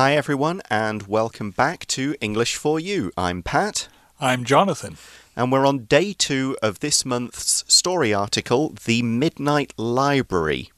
[0.00, 3.10] Hi, everyone, and welcome back to English for You.
[3.16, 3.88] I'm Pat.
[4.20, 4.96] I'm Jonathan.
[5.34, 10.70] And we're on day two of this month's story article, The Midnight Library.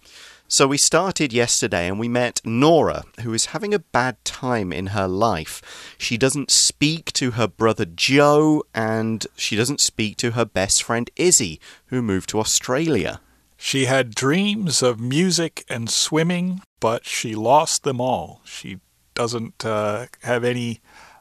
[0.49, 4.87] So we started yesterday and we met Nora, who is having a bad time in
[4.97, 5.95] her life.
[5.99, 11.11] She doesn't speak to her brother Joe and she doesn't speak to her best friend
[11.17, 13.21] Izzy, who moved to Australia.
[13.59, 18.41] She had dreams of music and swimming, but she lost them all.
[18.47, 18.79] She
[19.21, 20.81] doesn't uh, have any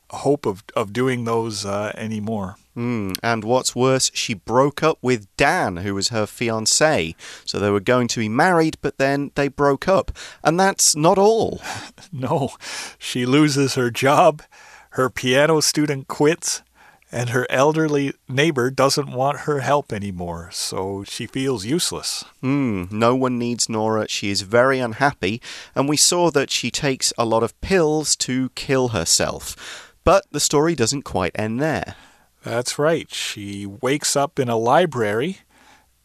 [0.10, 2.56] hope of, of doing those uh, anymore.
[2.78, 7.14] Mm, and what's worse, she broke up with Dan, who was her fiance.
[7.44, 10.14] So they were going to be married, but then they broke up.
[10.46, 11.60] And that's not all.
[12.14, 12.52] no,
[12.98, 14.44] she loses her job,
[14.92, 16.64] her piano student quits,
[17.12, 22.24] and her elderly neighbor doesn't want her help anymore, so she feels useless.
[22.44, 24.08] Mm, no one needs Nora.
[24.08, 25.42] She is very unhappy,
[25.74, 29.94] and we saw that she takes a lot of pills to kill herself.
[30.04, 31.96] But the story doesn't quite end there.
[32.44, 33.12] That's right.
[33.14, 35.40] She wakes up in a library,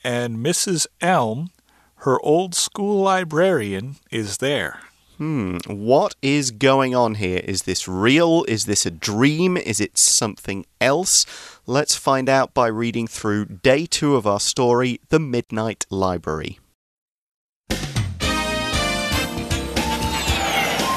[0.03, 0.87] and Mrs.
[1.01, 1.51] Elm,
[1.97, 4.81] her old school librarian, is there.
[5.19, 7.41] Hmm, what is going on here?
[7.45, 8.45] Is this real?
[8.49, 9.57] Is this a dream?
[9.57, 11.25] Is it something else?
[11.67, 16.59] Let's find out by reading through day two of our story, The Midnight Library.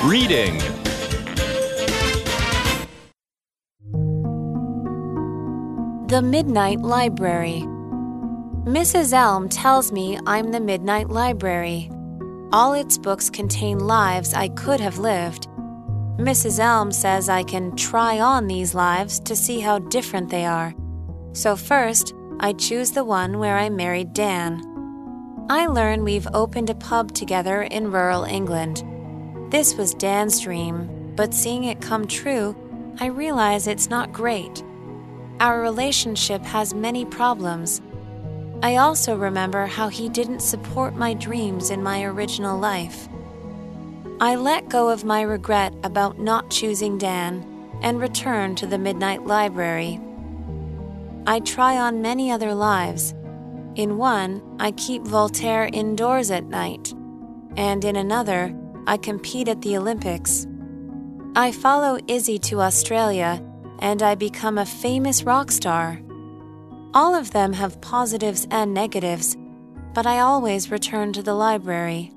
[0.03, 0.57] Reading
[6.07, 7.65] The Midnight Library.
[8.65, 9.13] Mrs.
[9.13, 11.91] Elm tells me I'm the Midnight Library.
[12.53, 15.47] All its books contain lives I could have lived.
[16.17, 16.59] Mrs.
[16.59, 20.73] Elm says I can try on these lives to see how different they are.
[21.33, 24.63] So, first, I choose the one where I married Dan.
[25.49, 28.83] I learn we've opened a pub together in rural England.
[29.51, 32.55] This was Dan's dream, but seeing it come true,
[32.99, 34.63] I realize it's not great.
[35.39, 37.81] Our relationship has many problems.
[38.61, 43.07] I also remember how he didn't support my dreams in my original life.
[44.19, 47.45] I let go of my regret about not choosing Dan
[47.81, 49.99] and return to the Midnight Library.
[51.27, 53.13] I try on many other lives.
[53.75, 56.93] In one, I keep Voltaire indoors at night,
[57.55, 58.55] and in another,
[58.87, 60.47] I compete at the Olympics.
[61.35, 63.43] I follow Izzy to Australia
[63.79, 66.01] and I become a famous rock star.
[66.97, 69.37] All of them have positives and negatives,
[69.93, 72.11] but I always return to the library.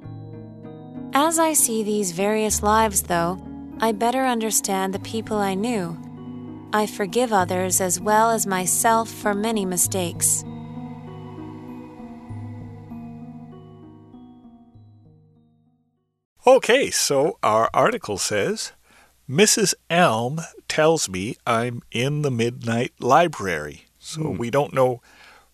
[1.13, 3.39] As I see these various lives, though,
[3.79, 5.99] I better understand the people I knew.
[6.73, 10.45] I forgive others as well as myself for many mistakes.
[16.47, 18.73] Okay, so our article says
[19.29, 19.75] Mrs.
[19.91, 23.90] Elm tells me I'm in the Midnight Library.
[24.01, 24.39] So mm.
[24.39, 25.01] we don't know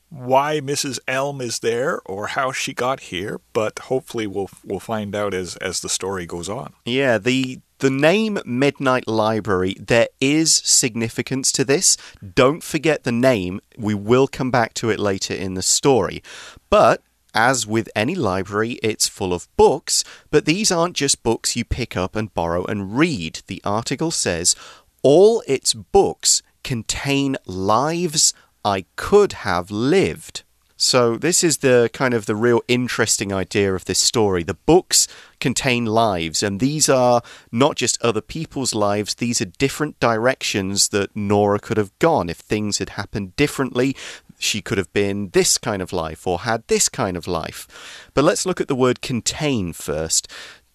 [0.09, 0.99] why Mrs.
[1.07, 5.57] Elm is there or how she got here, but hopefully we'll we'll find out as
[5.57, 6.73] as the story goes on.
[6.85, 11.99] Yeah, the the name Midnight Library, there is significance to this.
[12.35, 13.61] Don't forget the name.
[13.77, 16.23] We will come back to it later in the story.
[16.71, 17.03] But
[17.35, 21.95] as with any library, it's full of books, but these aren't just books you pick
[21.95, 23.43] up and borrow and read.
[23.47, 24.57] The article says
[25.03, 28.35] all its books contain lives
[28.65, 30.43] I could have lived.
[30.77, 34.43] So, this is the kind of the real interesting idea of this story.
[34.43, 35.07] The books
[35.39, 37.23] contain lives, and these are
[37.53, 42.29] not just other people's lives, these are different directions that Nora could have gone.
[42.29, 43.97] If things had happened differently,
[44.37, 48.11] she could have been this kind of life or had this kind of life.
[48.13, 50.27] But let's look at the word contain first.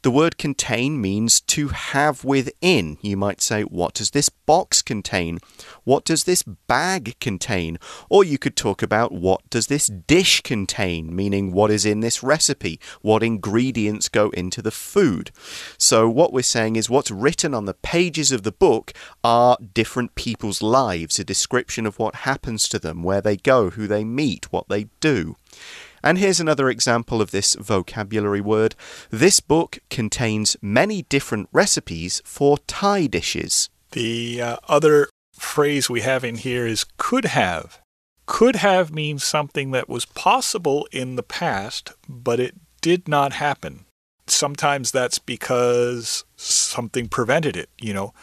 [0.03, 2.97] The word contain means to have within.
[3.01, 5.37] You might say, What does this box contain?
[5.83, 7.77] What does this bag contain?
[8.09, 11.15] Or you could talk about, What does this dish contain?
[11.15, 12.79] Meaning, what is in this recipe?
[13.01, 15.29] What ingredients go into the food?
[15.77, 18.93] So, what we're saying is, what's written on the pages of the book
[19.23, 23.85] are different people's lives, a description of what happens to them, where they go, who
[23.85, 25.35] they meet, what they do.
[26.03, 28.75] And here's another example of this vocabulary word.
[29.09, 33.69] This book contains many different recipes for Thai dishes.
[33.91, 37.79] The uh, other phrase we have in here is could have.
[38.25, 43.85] Could have means something that was possible in the past, but it did not happen.
[44.27, 47.69] Sometimes that's because something prevented it.
[47.79, 48.13] You know,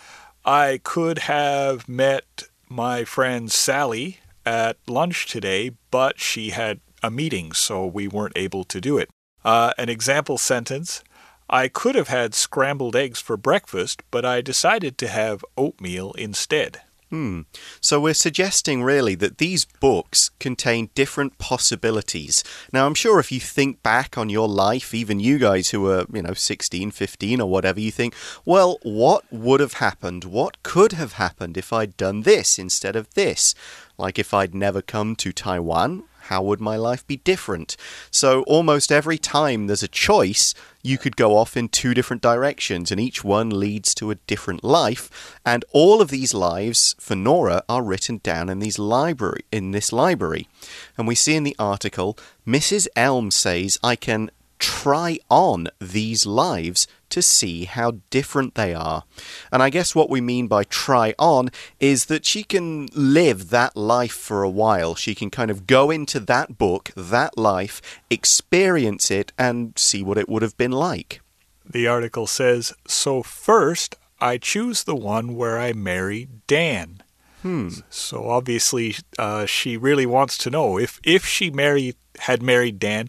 [0.44, 7.52] I could have met my friend Sally at lunch today, but she had a meeting,
[7.52, 9.10] so we weren't able to do it.
[9.44, 11.02] Uh, an example sentence
[11.50, 16.82] I could have had scrambled eggs for breakfast, but I decided to have oatmeal instead.
[17.08, 17.42] Hmm.
[17.80, 22.44] So we're suggesting really that these books contain different possibilities.
[22.70, 26.04] Now, I'm sure if you think back on your life, even you guys who are,
[26.12, 28.14] you know, 16, 15 or whatever, you think,
[28.44, 30.24] well, what would have happened?
[30.24, 33.54] What could have happened if I'd done this instead of this?
[33.96, 37.76] Like if I'd never come to Taiwan, how would my life be different?
[38.10, 42.90] So, almost every time there's a choice, you could go off in two different directions,
[42.90, 45.38] and each one leads to a different life.
[45.44, 49.92] And all of these lives for Nora are written down in these library in this
[49.92, 50.48] library.
[50.96, 52.16] And we see in the article,
[52.46, 52.88] Mrs.
[52.94, 59.04] Elm says, I can try on these lives to see how different they are.
[59.50, 61.50] And I guess what we mean by try on
[61.80, 64.94] is that she can live that life for a while.
[64.94, 70.18] She can kind of go into that book, that life, experience it, and see what
[70.18, 71.20] it would have been like.
[71.68, 77.02] The article says So first, I choose the one where I marry Dan.
[77.42, 77.68] Hmm.
[77.88, 83.08] So obviously, uh, she really wants to know if if she married had married Dan,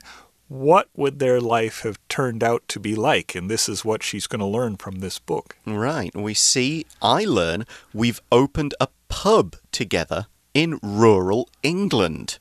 [0.50, 3.36] what would their life have turned out to be like?
[3.36, 5.56] And this is what she's going to learn from this book.
[5.66, 6.14] Right.
[6.16, 12.40] We see, I learn, we've opened a pub together in rural England.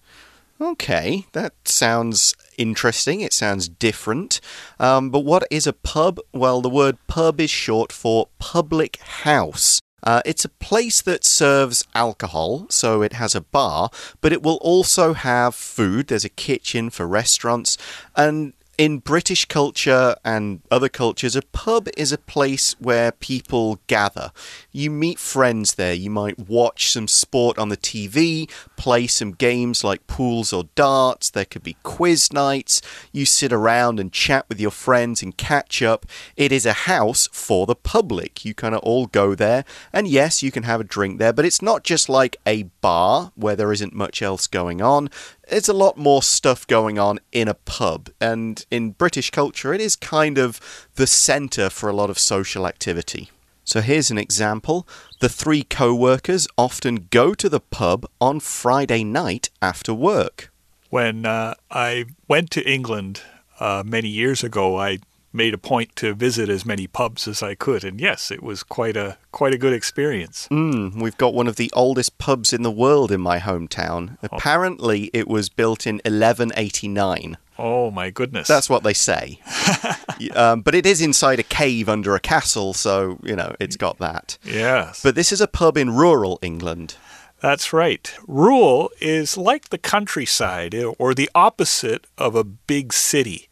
[0.60, 3.20] Okay, that sounds interesting.
[3.20, 4.40] It sounds different.
[4.80, 6.18] Um, but what is a pub?
[6.32, 9.80] Well, the word pub is short for public house.
[10.02, 13.90] Uh, it's a place that serves alcohol, so it has a bar,
[14.20, 16.06] but it will also have food.
[16.06, 17.76] There's a kitchen for restaurants,
[18.14, 24.30] and in British culture and other cultures, a pub is a place where people gather.
[24.70, 25.92] You meet friends there.
[25.92, 31.28] You might watch some sport on the TV, play some games like pools or darts.
[31.28, 32.80] There could be quiz nights.
[33.12, 36.06] You sit around and chat with your friends and catch up.
[36.36, 38.44] It is a house for the public.
[38.44, 39.64] You kind of all go there.
[39.92, 43.32] And yes, you can have a drink there, but it's not just like a bar
[43.34, 45.10] where there isn't much else going on
[45.50, 48.10] it's a lot more stuff going on in a pub.
[48.20, 50.60] And in British culture, it is kind of
[50.94, 53.30] the centre for a lot of social activity.
[53.64, 54.88] So here's an example.
[55.20, 60.50] The three co workers often go to the pub on Friday night after work.
[60.88, 63.20] When uh, I went to England
[63.60, 65.00] uh, many years ago, I
[65.32, 68.62] made a point to visit as many pubs as I could, and yes, it was
[68.62, 70.48] quite a quite a good experience.
[70.50, 74.16] Mm, we've got one of the oldest pubs in the world in my hometown.
[74.22, 74.28] Oh.
[74.32, 77.36] Apparently, it was built in 1189.
[77.58, 78.48] Oh my goodness!
[78.48, 79.40] That's what they say.
[80.34, 83.98] um, but it is inside a cave under a castle, so you know it's got
[83.98, 84.38] that.
[84.44, 85.02] Yes.
[85.02, 86.96] But this is a pub in rural England.
[87.40, 88.12] That's right.
[88.26, 93.48] Rural is like the countryside, or the opposite of a big city.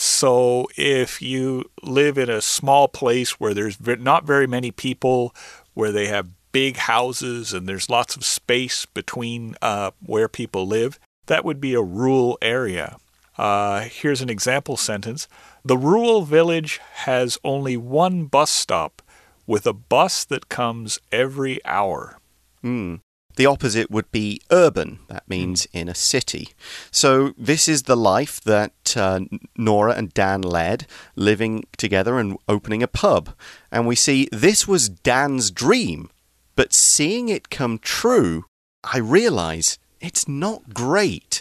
[0.00, 5.34] So if you live in a small place where there's not very many people,
[5.74, 11.00] where they have big houses and there's lots of space between uh, where people live,
[11.26, 12.98] that would be a rural area.
[13.36, 15.26] Uh, here's an example sentence
[15.64, 16.78] The rural village
[17.08, 19.02] has only one bus stop
[19.48, 22.20] with a bus that comes every hour.
[22.62, 22.96] Hmm.
[23.38, 24.98] The opposite would be urban.
[25.06, 25.80] That means mm.
[25.80, 26.48] in a city.
[26.90, 29.20] So this is the life that uh,
[29.56, 33.30] Nora and Dan led, living together and opening a pub.
[33.70, 36.10] And we see this was Dan's dream,
[36.56, 38.46] but seeing it come true,
[38.82, 41.37] I realize it's not great.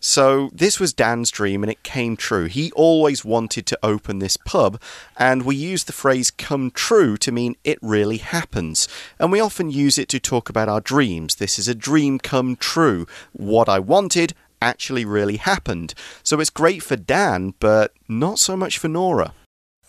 [0.00, 2.44] So, this was Dan's dream and it came true.
[2.46, 4.80] He always wanted to open this pub,
[5.16, 8.86] and we use the phrase come true to mean it really happens.
[9.18, 11.36] And we often use it to talk about our dreams.
[11.36, 13.06] This is a dream come true.
[13.32, 15.94] What I wanted actually really happened.
[16.22, 19.34] So, it's great for Dan, but not so much for Nora.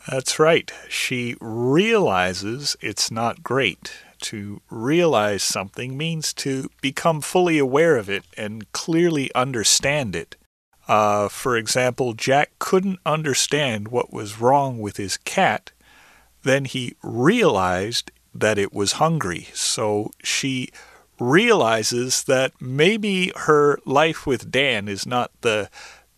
[0.10, 0.72] That's right.
[0.88, 3.92] She realizes it's not great.
[4.22, 10.36] To realize something means to become fully aware of it and clearly understand it.
[10.88, 15.72] Uh, for example, Jack couldn't understand what was wrong with his cat.
[16.44, 19.48] Then he realized that it was hungry.
[19.54, 20.70] So she
[21.20, 25.70] realizes that maybe her life with Dan is not the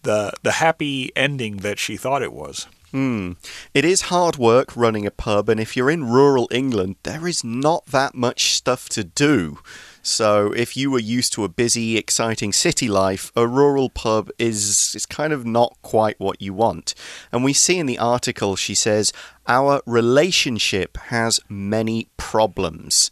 [0.03, 2.67] the the happy ending that she thought it was.
[2.91, 3.33] Hmm.
[3.73, 7.41] It is hard work running a pub, and if you're in rural England, there is
[7.41, 9.59] not that much stuff to do.
[10.03, 14.93] So, if you were used to a busy, exciting city life, a rural pub is,
[14.95, 16.95] is kind of not quite what you want.
[17.31, 19.13] And we see in the article, she says,
[19.47, 23.09] Our relationship has many problems.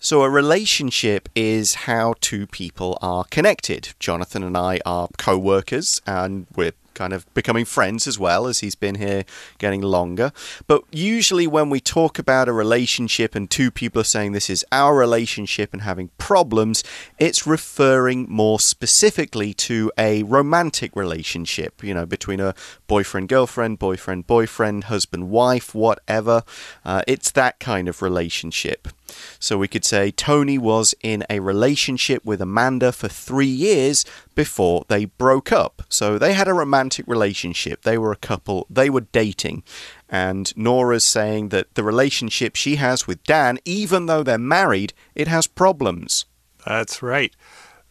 [0.00, 3.90] So, a relationship is how two people are connected.
[4.00, 8.58] Jonathan and I are co workers and we're kind of becoming friends as well as
[8.58, 9.24] he's been here
[9.56, 10.32] getting longer.
[10.66, 14.66] But usually, when we talk about a relationship and two people are saying this is
[14.70, 16.84] our relationship and having problems,
[17.18, 22.54] it's referring more specifically to a romantic relationship, you know, between a
[22.86, 26.42] boyfriend girlfriend, boyfriend boyfriend, husband wife, whatever.
[26.84, 28.88] Uh, it's that kind of relationship.
[29.38, 34.84] So we could say Tony was in a relationship with Amanda for three years before
[34.88, 35.82] they broke up.
[35.88, 39.62] So they had a romantic relationship, they were a couple, they were dating.
[40.08, 45.28] And Nora's saying that the relationship she has with Dan, even though they're married, it
[45.28, 46.26] has problems.
[46.66, 47.34] That's right.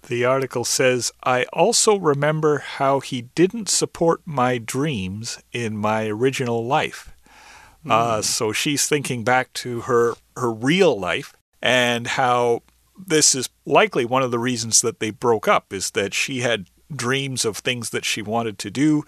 [0.07, 6.65] The article says, I also remember how he didn't support my dreams in my original
[6.65, 7.13] life.
[7.85, 7.91] Mm.
[7.91, 12.63] Uh, so she's thinking back to her, her real life and how
[12.97, 16.67] this is likely one of the reasons that they broke up is that she had
[16.93, 19.03] dreams of things that she wanted to do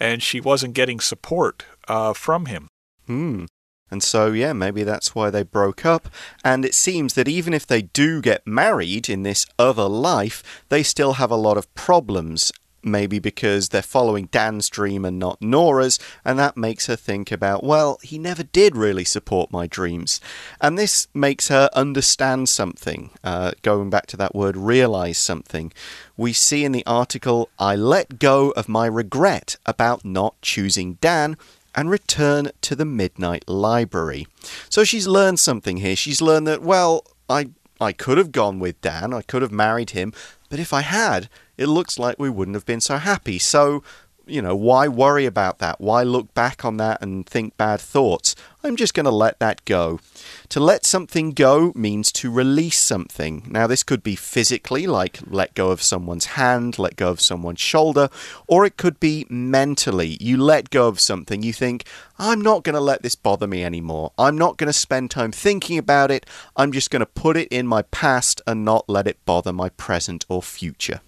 [0.00, 2.68] and she wasn't getting support uh, from him.
[3.06, 3.44] Hmm.
[3.88, 6.08] And so, yeah, maybe that's why they broke up.
[6.44, 10.82] And it seems that even if they do get married in this other life, they
[10.82, 12.52] still have a lot of problems
[12.86, 17.64] maybe because they're following Dan's dream and not Nora's, and that makes her think about,
[17.64, 20.20] well, he never did really support my dreams.
[20.60, 25.72] And this makes her understand something, uh, going back to that word, realize something.
[26.16, 31.36] We see in the article, I let go of my regret about not choosing Dan
[31.74, 34.26] and return to the Midnight Library.
[34.70, 35.96] So she's learned something here.
[35.96, 39.90] She's learned that, well, I I could have gone with Dan, I could have married
[39.90, 40.14] him,
[40.48, 43.38] but if I had, it looks like we wouldn't have been so happy.
[43.38, 43.82] So,
[44.28, 45.80] you know, why worry about that?
[45.80, 48.34] Why look back on that and think bad thoughts?
[48.64, 50.00] I'm just going to let that go.
[50.48, 53.46] To let something go means to release something.
[53.48, 57.60] Now, this could be physically, like let go of someone's hand, let go of someone's
[57.60, 58.08] shoulder,
[58.48, 60.16] or it could be mentally.
[60.20, 61.84] You let go of something, you think,
[62.18, 64.12] I'm not going to let this bother me anymore.
[64.18, 66.26] I'm not going to spend time thinking about it.
[66.56, 69.68] I'm just going to put it in my past and not let it bother my
[69.68, 71.00] present or future.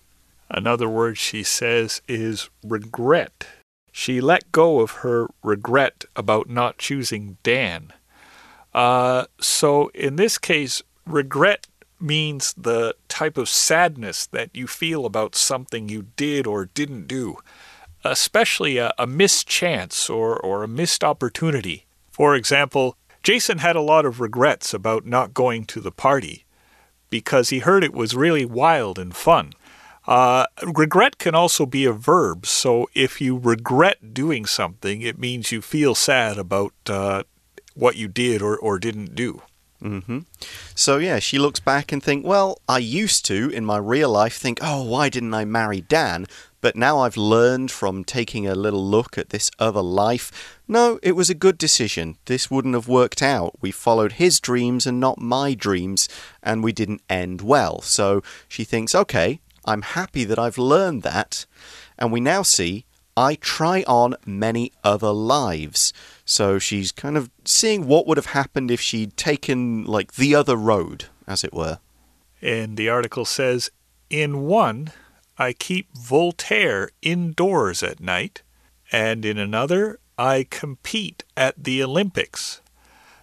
[0.51, 3.47] Another word she says is regret.
[3.93, 7.93] She let go of her regret about not choosing Dan.
[8.73, 11.67] Uh, so in this case, regret
[12.01, 17.37] means the type of sadness that you feel about something you did or didn't do,
[18.05, 21.87] especially a, a missed chance or, or a missed opportunity.
[22.11, 26.45] For example, Jason had a lot of regrets about not going to the party
[27.11, 29.53] because he heard it was really wild and fun.
[30.09, 32.47] Uh, regret can also be a verb.
[32.47, 37.25] So if you regret doing something, it means you feel sad about uh,
[37.75, 39.43] what you did or, or didn't do.
[39.83, 40.25] Mm -hmm.
[40.75, 44.39] So, yeah, she looks back and think, well, I used to, in my real life,
[44.39, 46.27] think, oh, why didn't I marry Dan?
[46.61, 50.33] But now I've learned from taking a little look at this other life.
[50.67, 52.17] No, it was a good decision.
[52.25, 53.53] This wouldn't have worked out.
[53.61, 56.09] We followed his dreams and not my dreams,
[56.43, 57.81] and we didn't end well.
[57.83, 59.39] So she thinks, okay,
[59.69, 61.47] I'm happy that I've learned that.
[61.99, 62.87] And we now see
[63.19, 65.93] I try on many other lives.
[66.25, 70.55] So she's kind of seeing what would have happened if she'd taken, like, the other
[70.55, 71.81] road, as it were.
[72.41, 73.71] And the article says
[74.09, 74.93] In one,
[75.37, 78.43] I keep Voltaire indoors at night,
[78.93, 82.61] and in another, I compete at the Olympics.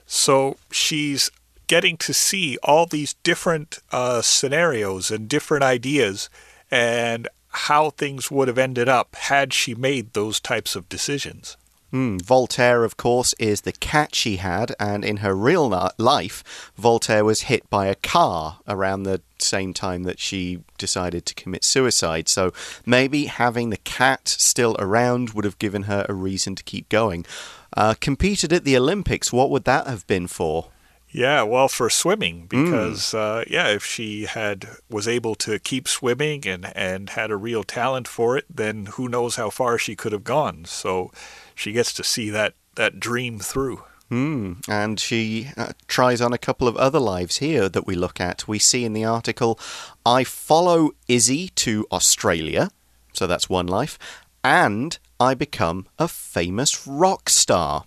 [0.06, 1.32] So she's
[1.68, 6.30] getting to see all these different uh, scenarios and different ideas
[6.72, 11.58] and how things would have ended up had she made those types of decisions.
[11.94, 17.24] Mm, Voltaire, of course, is the cat she had, and in her real life, Voltaire
[17.24, 22.28] was hit by a car around the same time that she decided to commit suicide.
[22.28, 22.52] So
[22.86, 27.26] maybe having the cat still around would have given her a reason to keep going.
[27.78, 30.68] Uh, competed at the Olympics, what would that have been for?
[31.16, 32.66] Yeah, well, for swimming, hmm.
[32.66, 33.18] because mm.
[33.18, 37.64] uh, yeah, if she had was able to keep swimming and and had a real
[37.64, 40.66] talent for it, then who knows how far she could have gone.
[40.66, 41.12] So
[41.56, 43.84] she gets to see that that dream through.
[44.12, 48.20] Mm, and she uh, tries on a couple of other lives here that we look
[48.20, 48.46] at.
[48.46, 49.58] We see in the article,
[50.06, 52.70] I follow Izzy to Australia,
[53.14, 53.98] so that's one life,
[54.44, 57.86] and I become a famous rock star.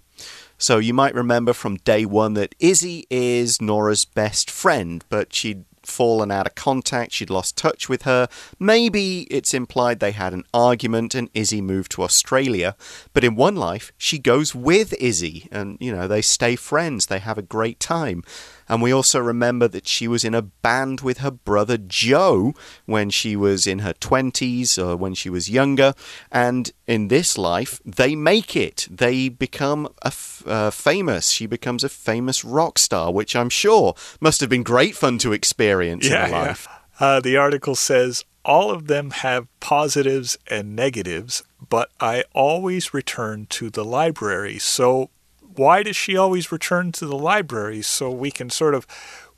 [0.58, 5.64] So you might remember from day one that Izzy is Nora's best friend, but she'd
[5.84, 8.28] fallen out of contact, she'd lost touch with her.
[8.58, 12.76] Maybe it's implied they had an argument and Izzy moved to Australia.
[13.12, 17.20] But in one life, she goes with Izzy and, you know, they stay friends, they
[17.20, 18.22] have a great time.
[18.68, 22.54] And we also remember that she was in a band with her brother Joe
[22.86, 25.94] when she was in her 20s or when she was younger.
[26.30, 28.86] And in this life, they make it.
[28.90, 31.30] They become uh, famous.
[31.30, 35.32] She becomes a famous rock star, which I'm sure must have been great fun to
[35.32, 36.66] experience yeah, in her life.
[36.68, 36.74] Yeah.
[37.00, 43.46] Uh, the article says all of them have positives and negatives, but I always return
[43.50, 44.58] to the library.
[44.58, 45.10] So,
[45.56, 47.82] why does she always return to the library?
[47.82, 48.86] So we can sort of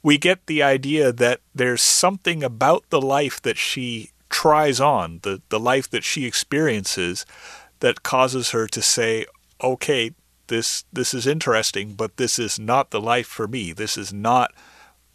[0.03, 5.43] we get the idea that there's something about the life that she tries on, the,
[5.51, 7.27] the life that she experiences,
[7.81, 9.27] that causes her to say,
[9.63, 10.13] okay,
[10.47, 13.73] this this is interesting, but this is not the life for me.
[13.73, 14.53] This is not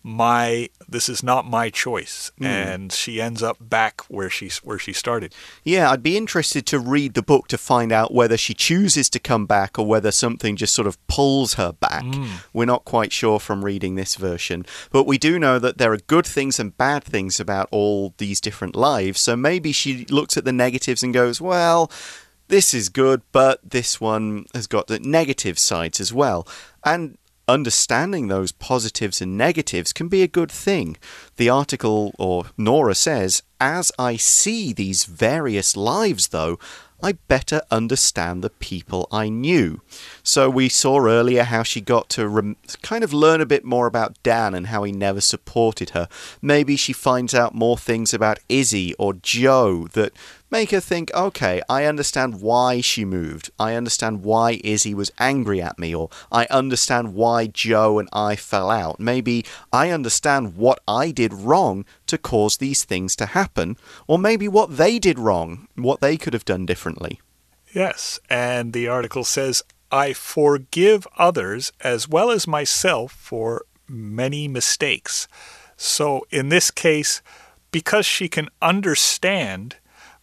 [0.05, 2.45] my this is not my choice mm.
[2.45, 5.33] and she ends up back where she where she started
[5.63, 9.17] yeah i'd be interested to read the book to find out whether she chooses to
[9.17, 12.27] come back or whether something just sort of pulls her back mm.
[12.53, 15.97] we're not quite sure from reading this version but we do know that there are
[15.97, 20.45] good things and bad things about all these different lives so maybe she looks at
[20.45, 21.89] the negatives and goes well
[22.47, 26.47] this is good, but this one has got the negative sides as well.
[26.83, 30.97] And understanding those positives and negatives can be a good thing.
[31.37, 36.59] The article, or Nora says, as I see these various lives, though,
[37.03, 39.81] I better understand the people I knew.
[40.23, 44.21] So we saw earlier how she got to kind of learn a bit more about
[44.23, 46.07] Dan and how he never supported her.
[46.41, 50.13] Maybe she finds out more things about Izzy or Joe that
[50.55, 53.51] make her think, okay, I understand why she moved.
[53.59, 58.37] I understand why Izzy was angry at me, or I understand why Joe and I
[58.37, 58.97] fell out.
[58.97, 59.43] Maybe
[59.73, 63.75] I understand what I did wrong to cause these things to happen,
[64.07, 67.19] or maybe what they did wrong, what they could have done differently.
[67.73, 75.27] Yes, and the article says, I forgive others as well as myself for many mistakes.
[75.75, 77.21] So in this case,
[77.71, 79.75] because she can understand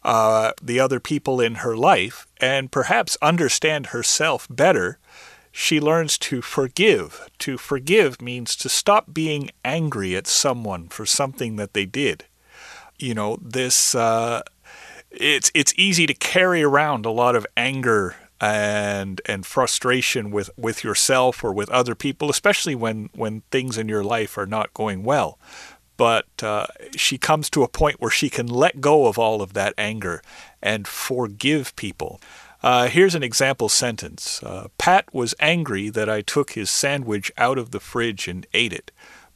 [0.04, 4.98] uh, the other people in her life and perhaps understand herself better,
[5.52, 7.28] she learns to forgive.
[7.40, 12.24] To forgive means to stop being angry at someone for something that they did.
[12.98, 14.42] You know, this uh,
[15.10, 20.82] it's it's easy to carry around a lot of anger and and frustration with with
[20.82, 25.04] yourself or with other people, especially when when things in your life are not going
[25.04, 25.38] well.
[26.02, 29.52] But uh, she comes to a point where she can let go of all of
[29.52, 30.20] that anger
[30.60, 32.20] and forgive people.
[32.60, 37.56] Uh, here's an example sentence uh, Pat was angry that I took his sandwich out
[37.56, 38.90] of the fridge and ate it,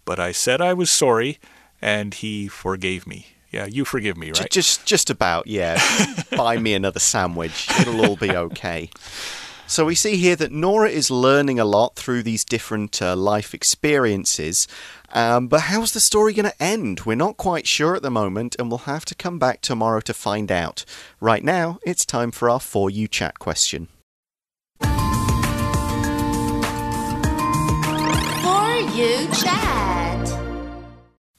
[0.05, 1.39] but I said I was sorry
[1.81, 3.27] and he forgave me.
[3.53, 4.51] Yeah, you forgive me, right?
[4.51, 5.81] Just, just about, yeah.
[6.37, 7.69] Buy me another sandwich.
[7.79, 8.91] It'll all be okay.
[9.69, 13.53] So we see here that Nora is learning a lot through these different uh, life
[13.53, 14.69] experiences.
[15.13, 17.01] Um, but how's the story going to end?
[17.01, 20.15] We're not quite sure at the moment, and we'll have to come back tomorrow to
[20.15, 20.85] find out.
[21.21, 23.89] Right now, it's time for our For You Chat question.
[24.81, 24.89] For
[28.95, 29.77] You Chat.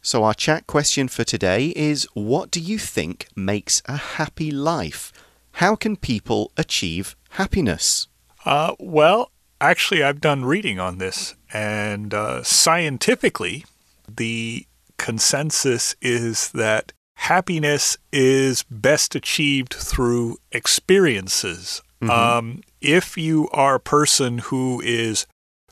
[0.02, 5.12] So, our chat question for today is What do you think makes a happy life?
[5.54, 8.08] How can people achieve happiness?
[8.46, 13.66] Uh, well, actually, I've done reading on this, and uh, scientifically,
[14.08, 14.66] the
[14.98, 21.82] consensus is that happiness is best achieved through experiences.
[22.02, 22.38] Mm -hmm.
[22.38, 25.26] um, if you are a person who is,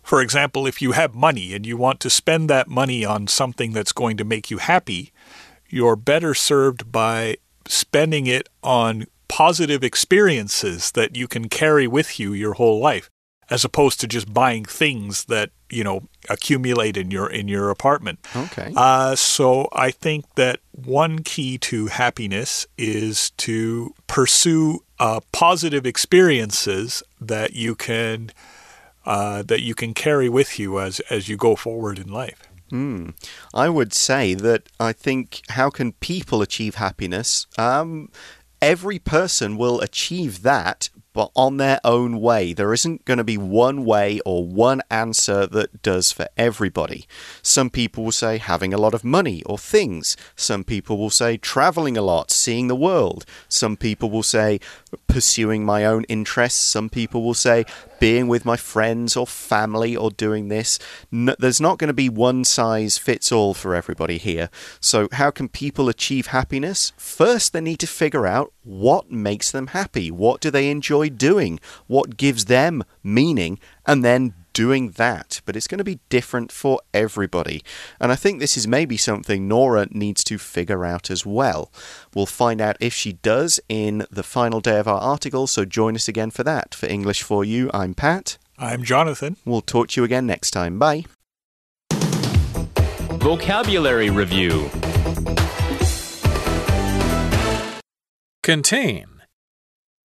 [0.04, 3.74] for example, if you have money and you want to spend that money on something
[3.74, 5.12] that's going to make you happy,
[5.70, 12.34] you're better served by spending it on positive experiences that you can carry with you
[12.34, 13.10] your whole life
[13.50, 18.20] as opposed to just buying things that you know accumulate in your in your apartment.
[18.36, 18.74] Okay.
[18.76, 27.04] Uh, so I think that one key to happiness is to pursue uh, positive experiences
[27.20, 28.32] that you can
[29.06, 32.50] uh, that you can carry with you as as you go forward in life.
[32.70, 33.10] Hmm.
[33.54, 37.46] I would say that I think how can people achieve happiness?
[37.60, 38.10] Um,
[38.62, 42.52] every person will achieve that but on their own way.
[42.52, 47.08] There isn't going to be one way or one answer that does for everybody.
[47.42, 50.18] Some people will say having a lot of money or things.
[50.36, 53.26] Some people will say traveling a lot, seeing the world.
[53.48, 54.60] Some people will say
[55.08, 56.60] pursuing my own interests.
[56.60, 57.66] Some people will say
[58.00, 60.78] being with my friends or family or doing this.
[61.12, 64.50] No, there's not going to be one size fits all for everybody here.
[64.82, 66.92] So, how can people achieve happiness?
[66.98, 70.12] First, they need to figure out what makes them happy.
[70.12, 71.60] What do they enjoy doing?
[71.88, 73.60] What gives them meaning?
[73.86, 77.62] And then doing that, but it's going to be different for everybody.
[78.00, 81.72] And I think this is maybe something Nora needs to figure out as well.
[82.16, 85.96] We'll find out if she does in the final day of our article, so join
[85.96, 86.74] us again for that.
[86.74, 88.38] For English for You, I'm Pat.
[88.58, 89.36] I'm Jonathan.
[89.44, 90.80] We'll talk to you again next time.
[90.80, 91.04] Bye.
[93.20, 94.70] Vocabulary Review
[98.46, 99.24] Contain.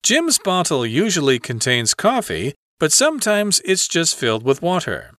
[0.04, 5.14] Jim's bottle usually contains coffee, but sometimes it's just filled with water.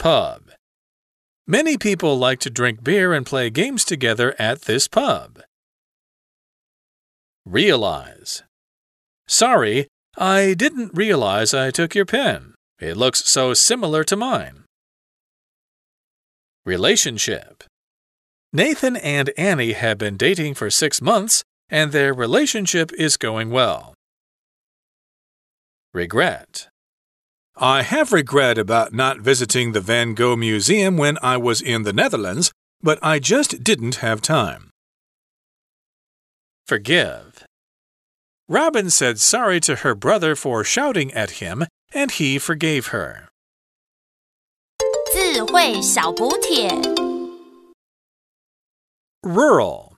[0.00, 0.50] Pub.
[1.46, 5.38] Many people like to drink beer and play games together at this pub.
[7.46, 8.42] Realize.
[9.28, 9.86] Sorry,
[10.18, 12.54] I didn't realize I took your pen.
[12.80, 14.64] It looks so similar to mine.
[16.66, 17.62] Relationship.
[18.53, 23.93] Nathan and Annie have been dating for six months, and their relationship is going well.
[25.93, 26.67] Regret.
[27.55, 31.93] I have regret about not visiting the Van Gogh Museum when I was in the
[31.93, 34.69] Netherlands, but I just didn't have time.
[36.67, 37.45] Forgive.
[38.47, 43.27] Robin said sorry to her brother for shouting at him, and he forgave her.
[45.13, 46.69] 智慧小补帖。
[49.24, 49.91] Rural.